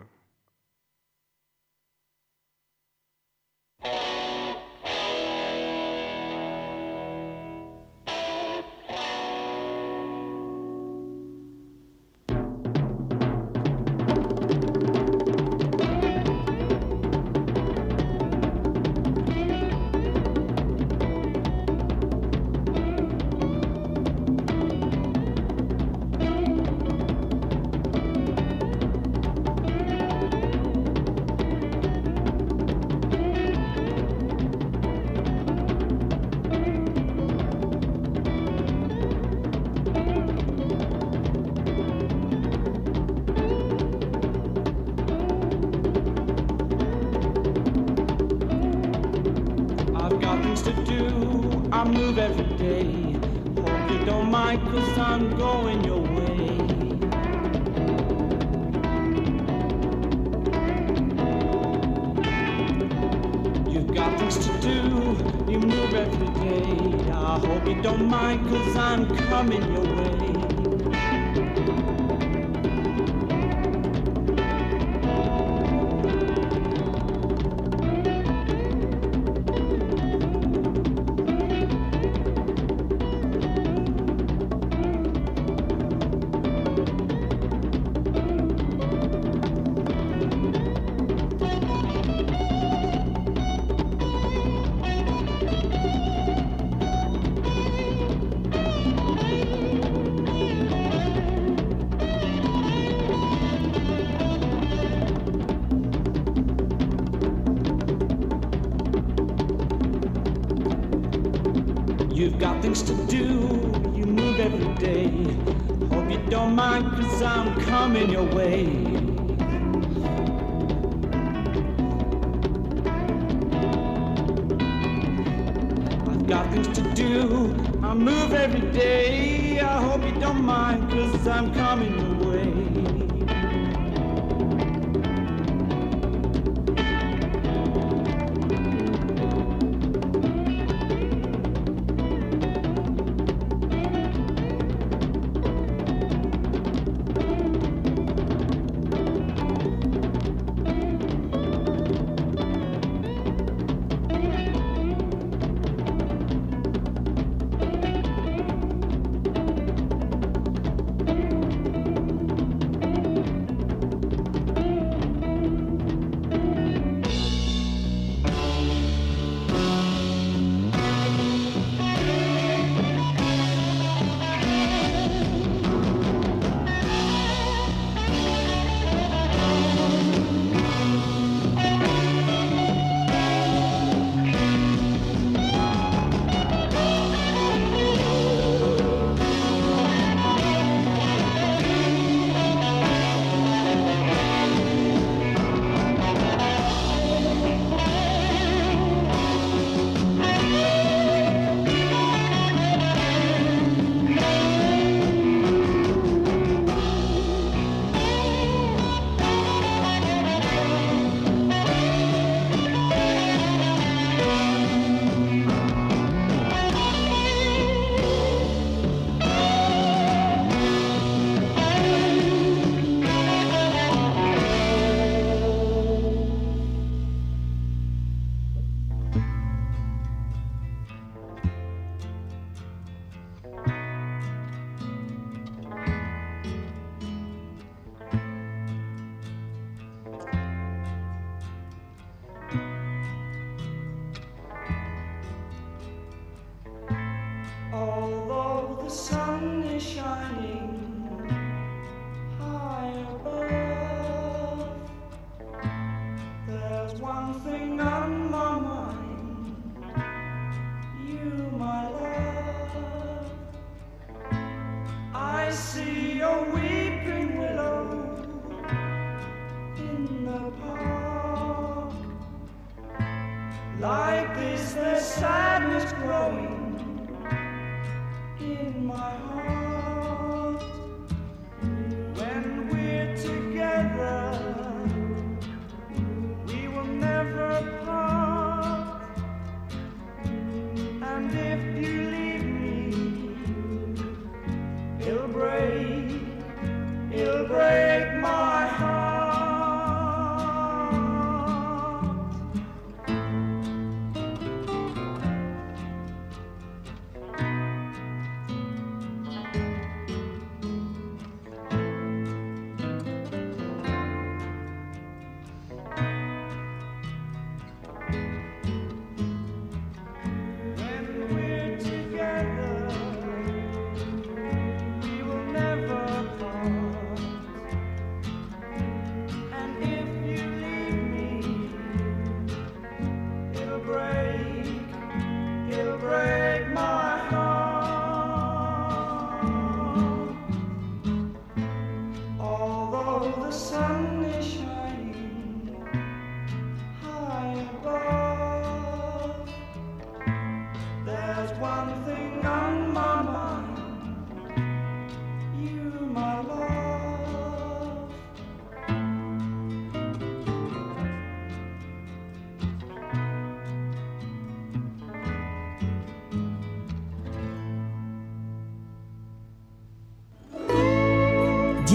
the 248.87 248.93
sun 248.93 249.65
is 249.65 249.83
shining. 249.83 250.86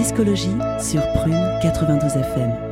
Discologie 0.02 0.58
sur 0.80 1.00
Prune 1.12 1.60
92 1.62 2.16
FM. 2.16 2.71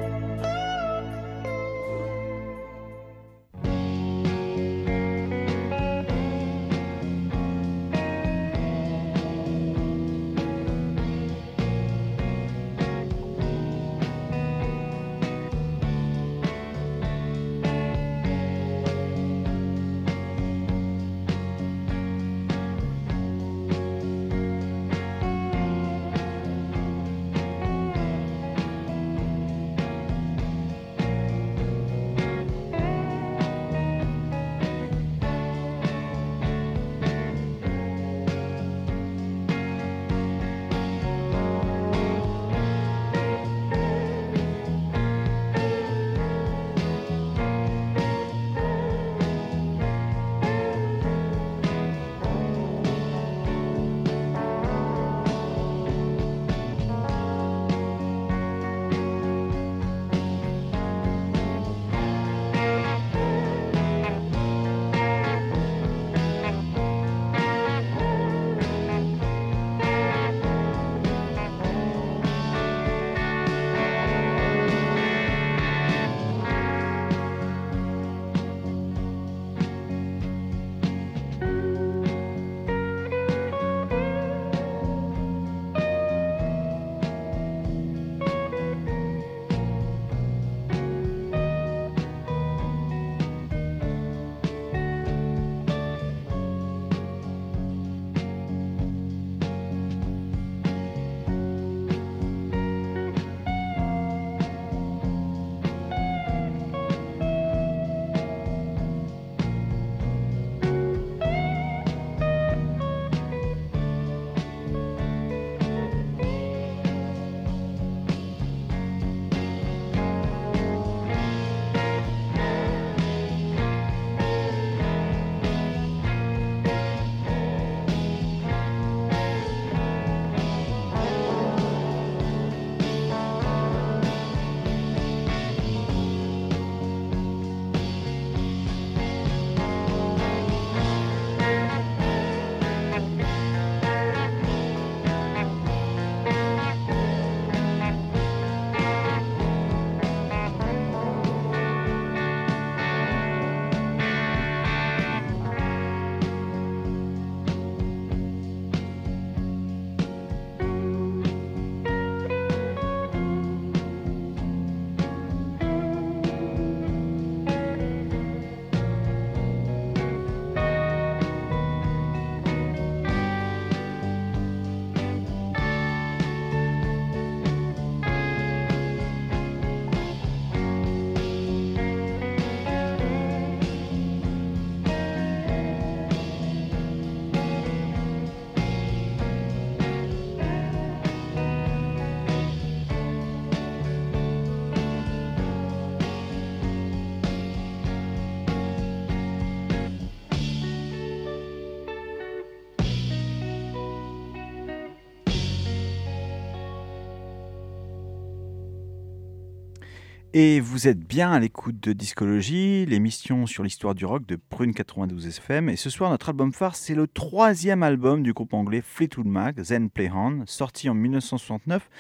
Et 210.33 210.61
vous 210.61 210.87
êtes 210.87 211.01
bien 211.01 211.33
à 211.33 211.41
l'écoute 211.41 211.81
de 211.81 211.93
Discologie, 211.93 212.87
l'émission 212.87 213.47
sur 213.47 213.65
l'histoire 213.65 213.97
du 213.97 214.05
rock 214.05 214.25
de 214.27 214.37
Prune 214.37 214.73
92 214.73 215.27
FM. 215.27 215.69
Et 215.69 215.75
ce 215.75 215.91
soir, 215.91 216.09
notre 216.09 216.29
album 216.29 216.53
phare, 216.53 216.77
c'est 216.77 216.95
le 216.95 217.09
troisième 217.09 217.83
album 217.83 218.23
du 218.23 218.33
groupe 218.33 218.55
anglais 218.55 218.81
Fleetwood 218.81 219.27
Mac, 219.27 219.61
Zen 219.61 219.91
Play 219.91 220.09
On, 220.15 220.45
sorti 220.47 220.89
en 220.89 220.95
1969. 220.95 221.91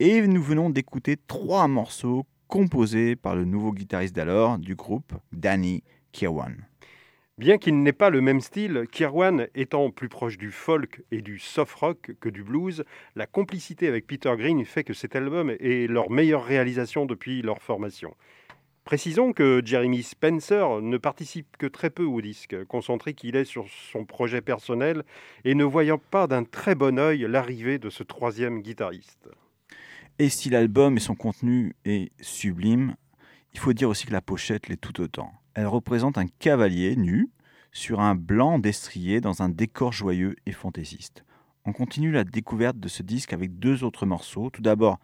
Et 0.00 0.26
nous 0.26 0.42
venons 0.42 0.70
d'écouter 0.70 1.18
trois 1.26 1.68
morceaux 1.68 2.24
composés 2.46 3.16
par 3.16 3.36
le 3.36 3.44
nouveau 3.44 3.74
guitariste 3.74 4.16
d'alors 4.16 4.56
du 4.56 4.74
groupe, 4.74 5.12
Danny 5.32 5.82
Kirwan. 6.12 6.56
Bien 7.38 7.56
qu'il 7.56 7.84
n'ait 7.84 7.92
pas 7.92 8.10
le 8.10 8.20
même 8.20 8.40
style, 8.40 8.86
Kirwan 8.90 9.46
étant 9.54 9.92
plus 9.92 10.08
proche 10.08 10.38
du 10.38 10.50
folk 10.50 11.04
et 11.12 11.22
du 11.22 11.38
soft 11.38 11.72
rock 11.74 12.10
que 12.18 12.28
du 12.28 12.42
blues, 12.42 12.82
la 13.14 13.28
complicité 13.28 13.86
avec 13.86 14.08
Peter 14.08 14.34
Green 14.36 14.64
fait 14.64 14.82
que 14.82 14.92
cet 14.92 15.14
album 15.14 15.50
est 15.60 15.88
leur 15.88 16.10
meilleure 16.10 16.44
réalisation 16.44 17.06
depuis 17.06 17.40
leur 17.42 17.62
formation. 17.62 18.16
Précisons 18.82 19.32
que 19.32 19.62
Jeremy 19.64 20.02
Spencer 20.02 20.80
ne 20.80 20.96
participe 20.96 21.56
que 21.58 21.66
très 21.66 21.90
peu 21.90 22.02
au 22.02 22.20
disque, 22.20 22.56
concentré 22.64 23.14
qu'il 23.14 23.36
est 23.36 23.44
sur 23.44 23.66
son 23.92 24.04
projet 24.04 24.40
personnel 24.40 25.04
et 25.44 25.54
ne 25.54 25.62
voyant 25.62 25.98
pas 25.98 26.26
d'un 26.26 26.42
très 26.42 26.74
bon 26.74 26.98
œil 26.98 27.24
l'arrivée 27.28 27.78
de 27.78 27.88
ce 27.88 28.02
troisième 28.02 28.62
guitariste. 28.62 29.28
Et 30.18 30.28
si 30.28 30.50
l'album 30.50 30.96
et 30.96 31.00
son 31.00 31.14
contenu 31.14 31.76
est 31.84 32.10
sublime, 32.20 32.96
il 33.52 33.60
faut 33.60 33.74
dire 33.74 33.90
aussi 33.90 34.06
que 34.06 34.12
la 34.12 34.22
pochette 34.22 34.66
l'est 34.66 34.80
tout 34.80 35.00
autant. 35.00 35.32
Elle 35.58 35.66
représente 35.66 36.18
un 36.18 36.28
cavalier 36.28 36.94
nu 36.94 37.30
sur 37.72 37.98
un 37.98 38.14
blanc 38.14 38.60
destrier 38.60 39.20
dans 39.20 39.42
un 39.42 39.48
décor 39.48 39.92
joyeux 39.92 40.36
et 40.46 40.52
fantaisiste. 40.52 41.24
On 41.64 41.72
continue 41.72 42.12
la 42.12 42.22
découverte 42.22 42.78
de 42.78 42.86
ce 42.86 43.02
disque 43.02 43.32
avec 43.32 43.58
deux 43.58 43.82
autres 43.82 44.06
morceaux. 44.06 44.50
Tout 44.50 44.62
d'abord, 44.62 45.00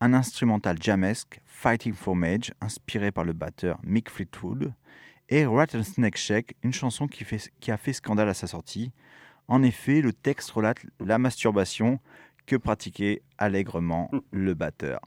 un 0.00 0.14
instrumental 0.14 0.82
jamesque, 0.82 1.42
Fighting 1.44 1.92
for 1.92 2.16
Mage, 2.16 2.54
inspiré 2.62 3.12
par 3.12 3.24
le 3.24 3.34
batteur 3.34 3.78
Mick 3.82 4.08
Fleetwood, 4.08 4.72
et 5.28 5.44
Rattlesnake 5.44 6.16
Shake, 6.16 6.56
une 6.62 6.72
chanson 6.72 7.06
qui, 7.06 7.24
fait- 7.24 7.52
qui 7.60 7.70
a 7.70 7.76
fait 7.76 7.92
scandale 7.92 8.30
à 8.30 8.34
sa 8.34 8.46
sortie. 8.46 8.92
En 9.46 9.62
effet, 9.62 10.00
le 10.00 10.14
texte 10.14 10.52
relate 10.52 10.78
la 11.00 11.18
masturbation 11.18 12.00
que 12.46 12.56
pratiquait 12.56 13.20
allègrement 13.36 14.10
le 14.30 14.54
batteur. 14.54 15.02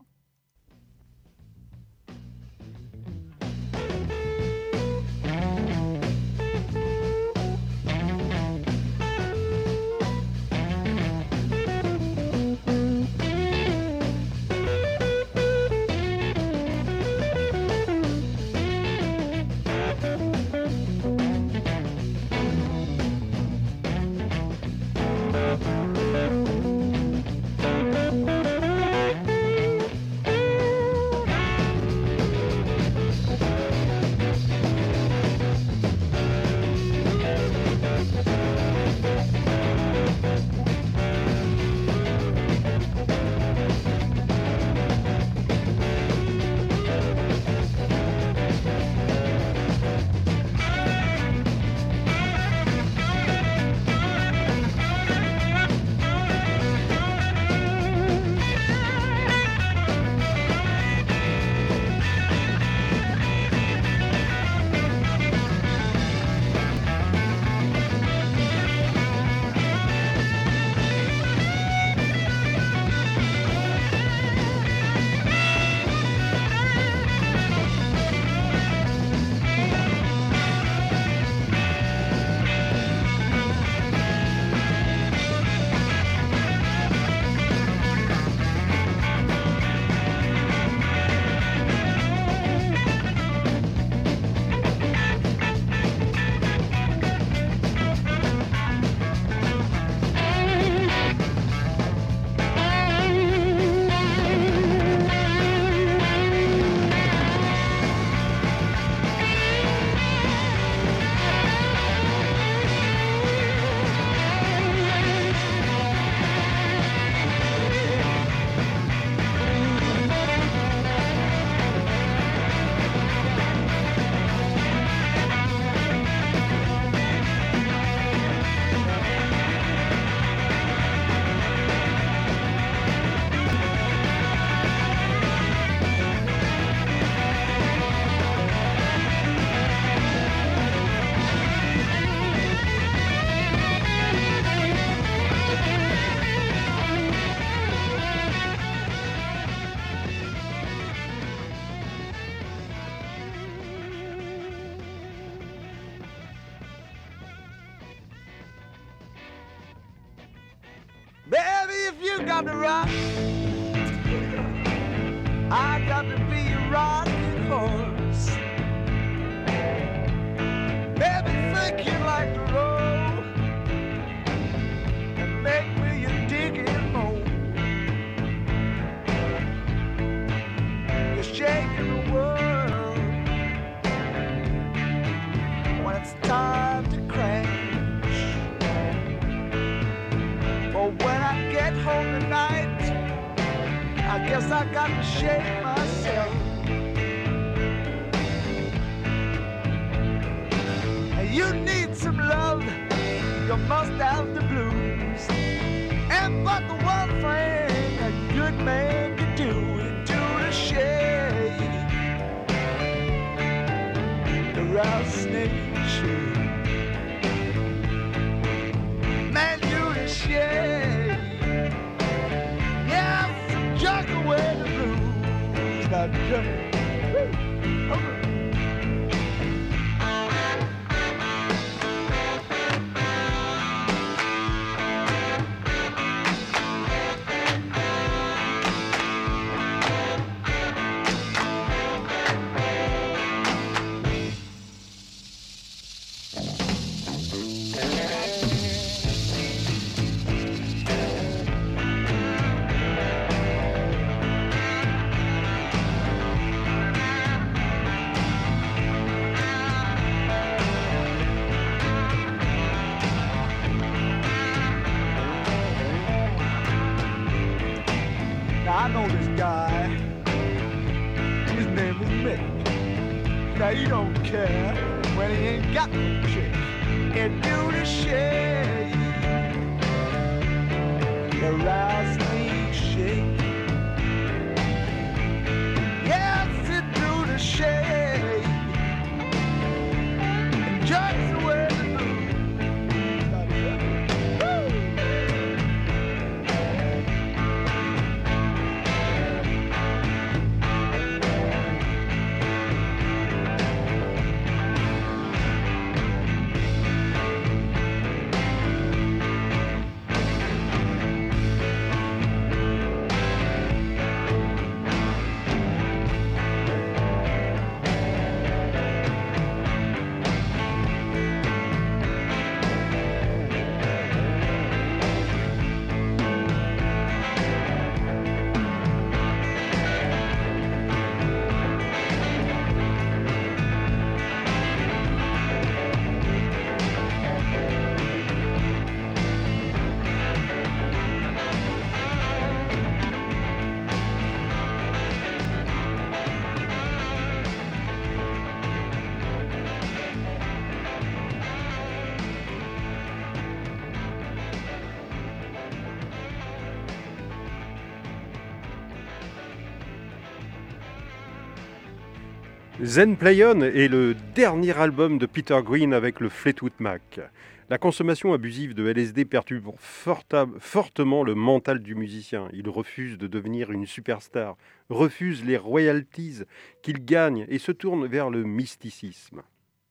Zen 362.83 363.15
Playon 363.15 363.61
est 363.61 363.87
le 363.87 364.15
dernier 364.35 364.77
album 364.77 365.17
de 365.17 365.25
Peter 365.25 365.57
Green 365.63 365.93
avec 365.93 366.19
le 366.19 366.27
Fleetwood 366.27 366.73
Mac. 366.79 367.21
La 367.69 367.77
consommation 367.77 368.33
abusive 368.33 368.73
de 368.73 368.91
LSD 368.91 369.23
perturbe 369.23 369.71
fortement 369.79 371.23
le 371.23 371.35
mental 371.35 371.79
du 371.79 371.95
musicien. 371.95 372.49
Il 372.51 372.67
refuse 372.67 373.17
de 373.17 373.27
devenir 373.27 373.71
une 373.71 373.85
superstar, 373.85 374.57
refuse 374.89 375.45
les 375.45 375.55
royalties 375.55 376.41
qu'il 376.81 377.05
gagne 377.05 377.45
et 377.47 377.59
se 377.59 377.71
tourne 377.71 378.07
vers 378.07 378.29
le 378.29 378.43
mysticisme. 378.43 379.41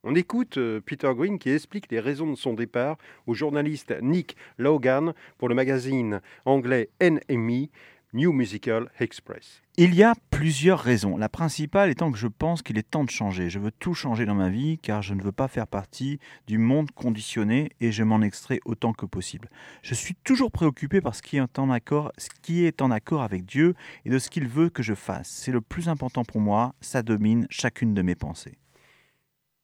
On 0.03 0.15
écoute 0.15 0.59
euh, 0.59 0.83
Peter 0.85 1.11
Green 1.17 1.39
qui 1.39 1.49
explique 1.49 1.91
les 1.91 2.01
raisons 2.01 2.31
de 2.31 2.37
son 2.37 2.53
départ 2.53 2.99
au 3.27 3.33
journaliste 3.33 3.95
Nick 4.03 4.37
Logan 4.59 5.15
pour 5.39 5.49
le 5.49 5.55
magazine 5.55 6.21
anglais 6.45 6.91
NME, 7.01 7.69
New 8.15 8.33
Musical 8.33 8.91
Express. 9.01 9.61
Il 9.77 9.93
y 9.95 10.05
a 10.05 10.15
plusieurs 10.31 10.79
raisons. 10.79 11.17
La 11.17 11.29
principale 11.29 11.91
étant 11.91 12.13
que 12.13 12.19
je 12.19 12.29
pense 12.29 12.63
qu'il 12.63 12.79
est 12.79 12.89
temps 12.89 13.03
de 13.03 13.11
changer. 13.11 13.51
Je 13.51 13.59
veux 13.59 13.73
tout 13.73 13.93
changer 13.93 14.25
dans 14.25 14.37
ma 14.37 14.49
vie 14.49 14.79
car 14.79 15.03
je 15.03 15.15
ne 15.15 15.23
veux 15.23 15.33
pas 15.33 15.49
faire 15.49 15.67
partie 15.67 16.21
du 16.47 16.57
monde 16.57 16.93
conditionné 16.93 17.73
et 17.81 17.91
je 17.91 18.05
m'en 18.05 18.23
extrais 18.23 18.61
autant 18.65 18.93
que 18.93 19.05
possible. 19.05 19.51
Je 19.83 19.95
suis 19.95 20.15
toujours 20.15 20.53
préoccupé 20.53 21.01
par 21.01 21.17
ce 21.17 21.23
qui 21.23 21.39
est 21.39 21.59
en 21.59 21.71
accord, 21.71 22.13
ce 22.17 22.29
qui 22.41 22.65
est 22.65 22.83
en 22.83 22.93
accord 22.93 23.23
avec 23.23 23.45
Dieu 23.45 23.75
et 24.05 24.11
de 24.11 24.21
ce 24.21 24.31
qu'il 24.31 24.47
veut 24.47 24.71
que 24.71 24.85
je 24.85 24.95
fasse. 24.95 25.29
C'est 25.29 25.53
le 25.53 25.61
plus 25.61 25.89
important 25.89 26.25
pour 26.25 26.41
moi. 26.41 26.77
Ça 26.81 27.03
domine 27.03 27.49
chacune 27.51 27.95
de 27.95 28.03
mes 28.03 28.15
pensées. 28.15 28.59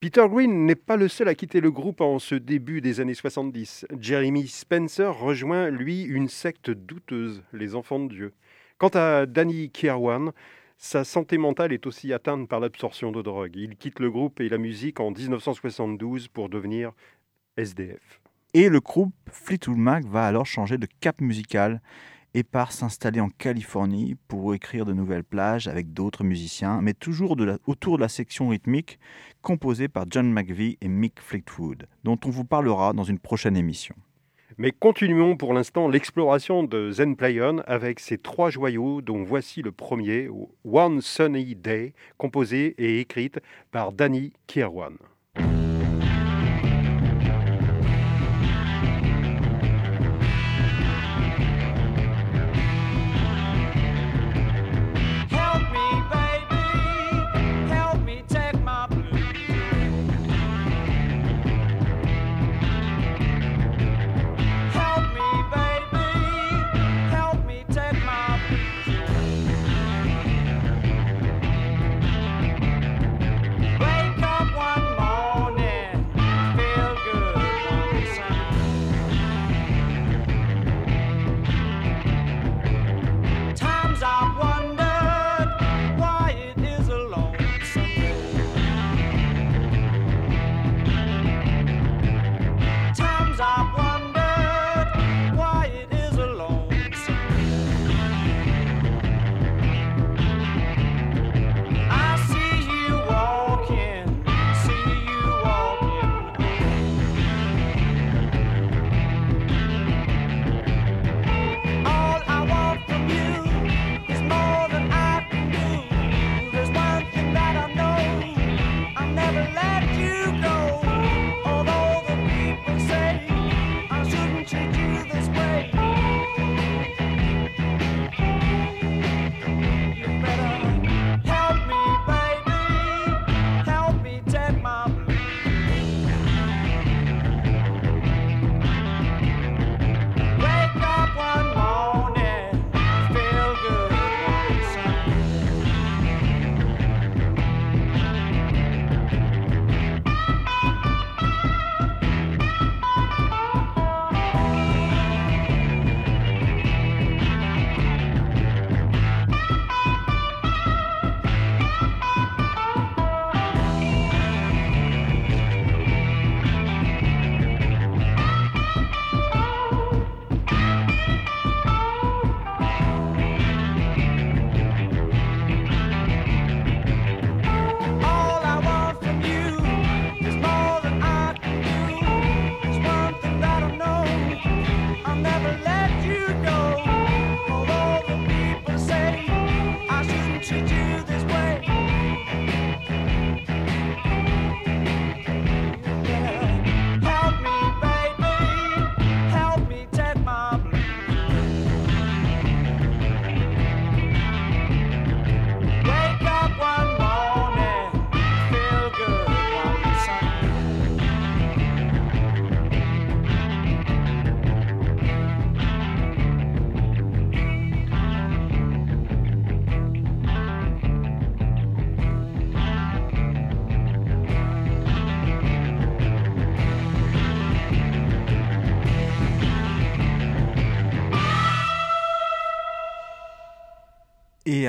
Peter 0.01 0.25
Green 0.31 0.65
n'est 0.65 0.77
pas 0.77 0.97
le 0.97 1.09
seul 1.09 1.29
à 1.29 1.35
quitter 1.35 1.61
le 1.61 1.71
groupe 1.71 2.01
en 2.01 2.19
ce 2.19 2.35
début 2.35 2.81
des 2.81 3.01
années 3.01 3.13
70. 3.13 3.85
Jeremy 4.01 4.49
Spencer 4.49 5.15
rejoint, 5.15 5.69
lui, 5.69 6.05
une 6.05 6.29
secte 6.29 6.71
douteuse, 6.71 7.43
les 7.53 7.75
Enfants 7.75 8.01
de 8.01 8.09
Dieu. 8.09 8.33
Quant 8.79 8.89
à 8.95 9.27
Danny 9.27 9.69
Kirwan, 9.69 10.33
sa 10.79 11.05
santé 11.05 11.37
mentale 11.37 11.75
est 11.75 11.87
aussi 11.87 12.15
atteinte 12.15 12.49
par 12.49 12.61
l'absorption 12.61 13.13
de 13.13 13.21
drogue. 13.21 13.55
Il 13.57 13.77
quitte 13.77 13.99
le 13.99 14.11
groupe 14.11 14.41
et 14.41 14.49
la 14.49 14.57
musique 14.57 15.01
en 15.01 15.11
1972 15.11 16.29
pour 16.29 16.49
devenir 16.49 16.93
SDF. 17.59 18.23
Et 18.55 18.71
le 18.71 18.81
groupe 18.81 19.13
Fleetwood 19.31 19.77
Mac 19.77 20.07
va 20.07 20.25
alors 20.27 20.47
changer 20.47 20.79
de 20.79 20.89
cap 21.01 21.21
musical 21.21 21.83
et 22.35 22.43
part 22.43 22.73
s'installer 22.73 23.21
en 23.21 23.29
Californie 23.29 24.17
pour 24.29 24.55
écrire 24.55 24.85
de 24.85 24.93
nouvelles 24.93 25.25
plages 25.25 25.69
avec 25.69 25.93
d'autres 25.93 26.25
musiciens, 26.25 26.81
mais 26.81 26.95
toujours 26.95 27.37
autour 27.67 27.97
de 27.97 28.03
la 28.03 28.09
section 28.09 28.49
rythmique 28.49 28.99
composée 29.43 29.89
par 29.89 30.07
John 30.09 30.33
McVie 30.33 30.79
et 30.81 30.89
Mick 30.89 31.21
Fleetwood, 31.21 31.87
dont 32.05 32.19
on 32.25 32.31
vous 32.31 32.45
parlera 32.45 32.93
dans 32.93 33.05
une 33.05 33.19
prochaine 33.19 33.57
émission. 33.57 33.95
Mais 34.59 34.73
continuons 34.73 35.37
pour 35.37 35.55
l'instant 35.55 35.89
l'exploration 35.89 36.65
de 36.65 36.91
Zen 36.91 37.17
Playon 37.17 37.63
avec 37.67 37.99
ses 37.99 38.19
trois 38.19 38.51
joyaux, 38.51 39.01
dont 39.01 39.23
voici 39.23 39.63
le 39.63 39.73
premier, 39.73 40.29
One 40.65 41.01
Sunny 41.01 41.55
Day, 41.55 41.95
composé 42.19 42.75
et 42.77 43.01
écrite 43.01 43.41
par 43.71 43.93
Danny 43.93 44.33
Kirwan. 44.47 44.97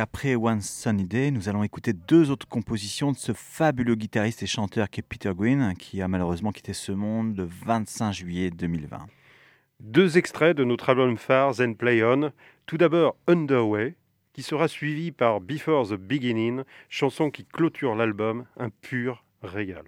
Après 0.02 0.36
One 0.36 0.62
Sunny 0.62 1.06
Day, 1.06 1.30
nous 1.30 1.48
allons 1.48 1.64
écouter 1.64 1.94
deux 1.94 2.32
autres 2.32 2.48
compositions 2.48 3.12
de 3.12 3.18
ce 3.18 3.34
fabuleux 3.34 3.94
guitariste 3.94 4.42
et 4.42 4.48
chanteur 4.48 4.90
qui 4.90 5.00
est 5.00 5.04
Peter 5.04 5.32
Green, 5.36 5.76
qui 5.78 6.02
a 6.02 6.08
malheureusement 6.08 6.52
quitté 6.52 6.74
ce 6.74 6.92
monde 6.92 7.38
le 7.38 7.48
25 7.66 8.12
juillet 8.12 8.50
2020. 8.50 9.06
Deux 9.80 10.18
extraits 10.18 10.58
de 10.58 10.64
notre 10.64 10.90
album 10.90 11.18
phare 11.18 11.54
Zen 11.54 11.76
Play 11.76 12.04
On. 12.04 12.32
Tout 12.66 12.78
d'abord 12.78 13.16
Underway, 13.28 13.96
qui 14.34 14.42
sera 14.42 14.68
suivi 14.68 15.12
par 15.12 15.40
Before 15.40 15.88
the 15.88 15.94
Beginning, 15.94 16.64
chanson 16.90 17.30
qui 17.30 17.46
clôture 17.46 17.94
l'album, 17.96 18.46
un 18.58 18.70
pur 18.70 19.24
régal. 19.44 19.86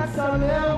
Jackson 0.00 0.40
Hill. 0.40 0.69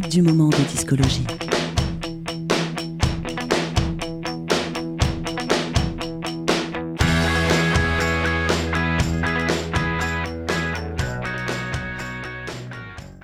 du 0.00 0.22
moment 0.22 0.48
de 0.48 0.68
discologie. 0.68 1.26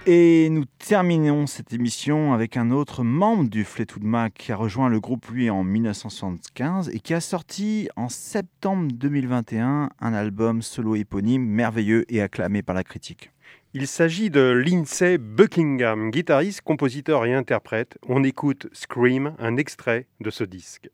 Et 0.07 0.49
nous 0.51 0.65
terminons 0.79 1.47
cette 1.47 1.73
émission 1.73 2.33
avec 2.35 2.57
un 2.57 2.71
autre 2.71 3.05
membre 3.05 3.49
du 3.49 3.65
Fleetwood 3.65 4.05
Mac 4.05 4.35
qui 4.35 4.53
a 4.53 4.57
rejoint 4.57 4.89
le 4.89 5.01
groupe 5.01 5.29
lui 5.29 5.49
en 5.51 5.65
1975 5.65 6.91
et 6.91 7.01
qui 7.01 7.15
a 7.15 7.21
sorti 7.21 7.89
en 7.97 8.09
septembre 8.09 8.89
2021 8.93 9.91
un 9.99 10.13
album 10.13 10.61
solo 10.61 10.97
éponyme 10.97 11.45
merveilleux 11.47 12.05
et 12.13 12.21
acclamé 12.21 12.63
par 12.63 12.75
la 12.75 12.85
critique. 12.85 13.34
Il 13.77 13.89
s'agit 13.89 14.31
de 14.31 14.41
Lindsay 14.41 15.19
Buckingham, 15.19 16.13
guitariste, 16.13 16.61
compositeur 16.61 17.25
et 17.25 17.35
interprète. 17.35 17.99
On 18.07 18.23
écoute 18.23 18.69
Scream, 18.73 19.35
un 19.41 19.57
extrait 19.57 20.07
de 20.21 20.31
ce 20.31 20.45
disque. 20.45 20.89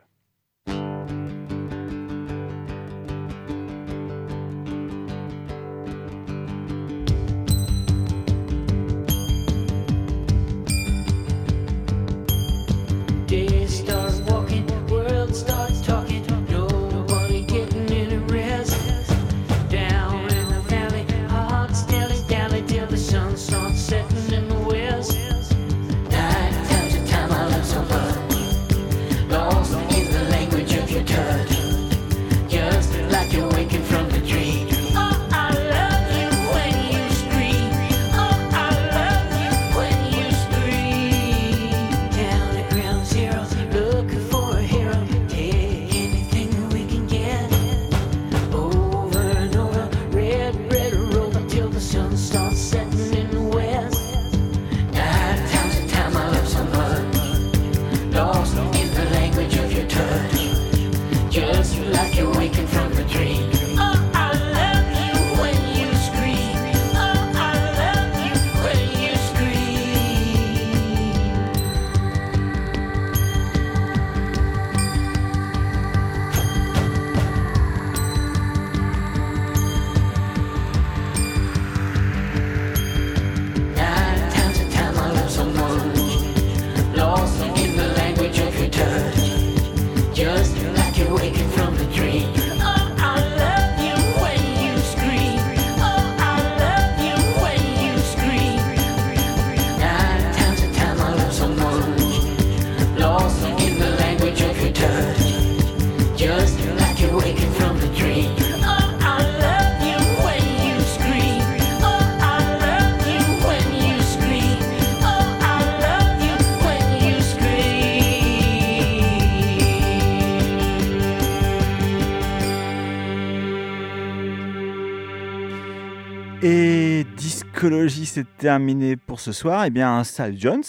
écologie, 127.61 128.07
c'est 128.07 128.39
terminé 128.39 128.97
pour 128.97 129.21
ce 129.21 129.33
soir. 129.33 129.67
Eh 129.67 129.71
bien, 129.71 130.03
Sal 130.03 130.35
Jones. 130.35 130.63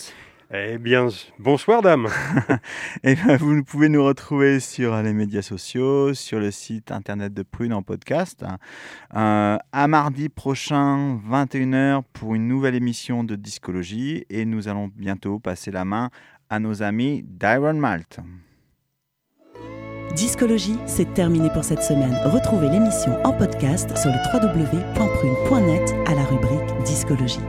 Eh 0.54 0.78
bien, 0.78 1.08
bonsoir 1.40 1.82
dame. 1.82 2.10
eh 3.04 3.16
bien, 3.16 3.38
vous 3.38 3.64
pouvez 3.64 3.88
nous 3.88 4.04
retrouver 4.04 4.60
sur 4.60 5.02
les 5.02 5.14
médias 5.14 5.42
sociaux, 5.42 6.14
sur 6.14 6.42
le 6.42 6.52
site 6.52 6.92
internet 6.92 7.34
de 7.34 7.44
Prune 7.44 7.72
en 7.72 7.82
podcast. 7.82 8.44
Euh, 9.16 9.58
à 9.72 9.88
mardi 9.88 10.28
prochain, 10.28 11.18
21h, 11.30 12.02
pour 12.12 12.36
une 12.36 12.50
nouvelle 12.50 12.76
émission 12.76 13.24
de 13.24 13.38
Discologie. 13.38 14.26
Et 14.30 14.44
nous 14.44 14.68
allons 14.68 14.92
bientôt 14.94 15.40
passer 15.40 15.72
la 15.72 15.86
main 15.86 16.10
à 16.50 16.60
nos 16.60 16.84
amis 16.84 17.24
d'Iron 17.24 17.76
Malt. 17.76 18.20
Discologie, 20.16 20.78
c'est 20.88 21.14
terminé 21.14 21.50
pour 21.54 21.64
cette 21.64 21.84
semaine. 21.84 22.16
Retrouvez 22.26 22.70
l'émission 22.70 23.14
en 23.24 23.32
podcast 23.32 23.96
sur 23.98 24.10
le 24.10 24.18
www.prune.net 24.34 25.96
à 26.06 26.16
la 26.16 26.24
rubrique 26.26 26.84
Discologie. 26.86 27.40